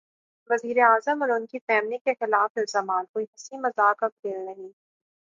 وزیر 0.49 0.77
اعظم 0.81 1.21
اور 1.21 1.29
ان 1.29 1.45
کی 1.45 1.59
فیملی 1.59 1.97
کے 1.97 2.13
خلاف 2.19 2.51
الزامات 2.55 3.11
کوئی 3.13 3.25
ہنسی 3.25 3.57
مذاق 3.59 3.97
کا 3.97 4.07
کھیل 4.09 4.39
نہیں۔ 4.45 4.69